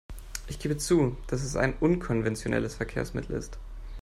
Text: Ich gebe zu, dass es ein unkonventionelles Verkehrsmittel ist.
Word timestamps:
Ich 0.47 0.57
gebe 0.57 0.77
zu, 0.77 1.15
dass 1.27 1.43
es 1.43 1.55
ein 1.55 1.75
unkonventionelles 1.79 2.73
Verkehrsmittel 2.73 3.35
ist. 3.35 3.59